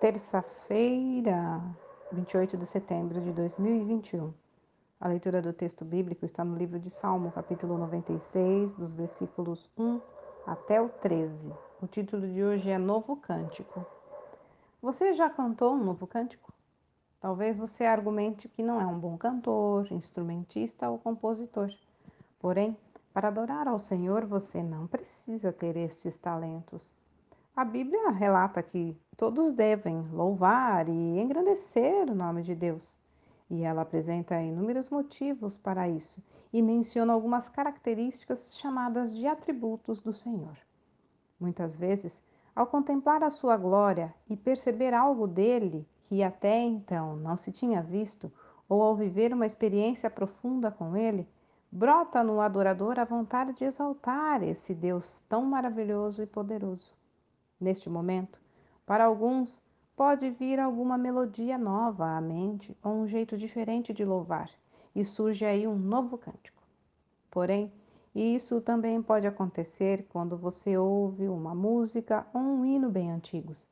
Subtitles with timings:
[0.00, 1.58] terça-feira,
[2.12, 4.30] 28 de setembro de 2021.
[5.00, 9.98] A leitura do texto bíblico está no livro de Salmo, capítulo 96, dos versículos 1
[10.46, 11.50] até o 13.
[11.80, 13.86] O título de hoje é Novo Cântico.
[14.82, 16.52] Você já cantou um novo cântico?
[17.18, 21.72] Talvez você argumente que não é um bom cantor, instrumentista ou compositor.
[22.38, 22.76] Porém,
[23.14, 26.92] para adorar ao Senhor, você não precisa ter estes talentos.
[27.56, 32.94] A Bíblia relata que todos devem louvar e engrandecer o nome de Deus.
[33.48, 36.22] E ela apresenta inúmeros motivos para isso
[36.52, 40.54] e menciona algumas características chamadas de atributos do Senhor.
[41.40, 42.22] Muitas vezes,
[42.54, 47.82] ao contemplar a sua glória e perceber algo dele que até então não se tinha
[47.82, 48.30] visto,
[48.68, 51.26] ou ao viver uma experiência profunda com ele,
[51.72, 56.94] brota no adorador a vontade de exaltar esse Deus tão maravilhoso e poderoso.
[57.60, 58.40] Neste momento,
[58.84, 59.62] para alguns,
[59.96, 64.50] pode vir alguma melodia nova à mente ou um jeito diferente de louvar,
[64.94, 66.62] e surge aí um novo cântico.
[67.30, 67.72] Porém,
[68.14, 73.66] isso também pode acontecer quando você ouve uma música ou um hino bem antigos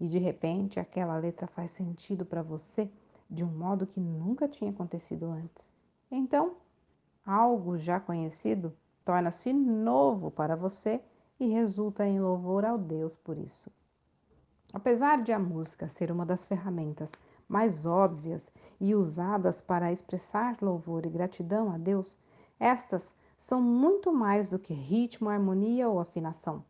[0.00, 2.90] e de repente aquela letra faz sentido para você
[3.30, 5.70] de um modo que nunca tinha acontecido antes.
[6.10, 6.56] Então,
[7.24, 8.72] algo já conhecido
[9.04, 11.00] torna-se novo para você
[11.38, 13.70] e resulta em louvor ao Deus por isso.
[14.72, 17.12] Apesar de a música ser uma das ferramentas
[17.48, 22.18] mais óbvias e usadas para expressar louvor e gratidão a Deus,
[22.58, 26.64] estas são muito mais do que ritmo, harmonia ou afinação.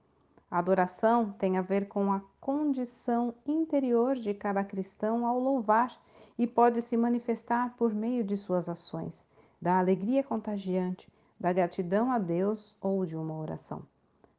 [0.50, 5.96] A adoração tem a ver com a condição interior de cada cristão ao louvar
[6.38, 9.26] e pode se manifestar por meio de suas ações,
[9.60, 13.82] da alegria contagiante, da gratidão a Deus ou de uma oração.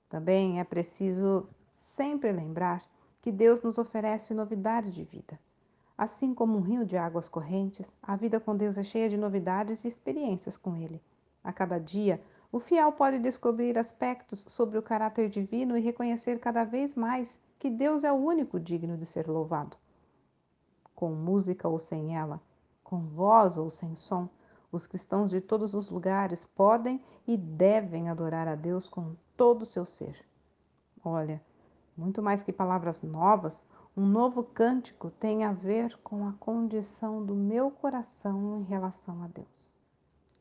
[0.09, 2.83] Também é preciso sempre lembrar
[3.21, 5.39] que Deus nos oferece novidades de vida.
[5.97, 9.83] Assim como um rio de águas correntes, a vida com Deus é cheia de novidades
[9.83, 11.01] e experiências com Ele.
[11.43, 12.21] A cada dia,
[12.51, 17.69] o fiel pode descobrir aspectos sobre o caráter divino e reconhecer cada vez mais que
[17.69, 19.75] Deus é o único digno de ser louvado.
[20.93, 22.41] Com música ou sem ela,
[22.83, 24.29] com voz ou sem som,
[24.71, 29.65] os cristãos de todos os lugares podem e devem adorar a Deus com todo o
[29.65, 30.25] seu ser.
[31.03, 31.41] Olha,
[31.95, 33.63] muito mais que palavras novas,
[33.95, 39.27] um novo cântico tem a ver com a condição do meu coração em relação a
[39.27, 39.69] Deus.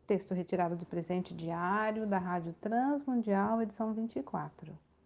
[0.07, 4.77] Texto retirado do presente diário da Rádio Transmundial, edição 24.